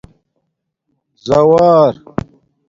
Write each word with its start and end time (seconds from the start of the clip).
زَاوار 1.25 1.95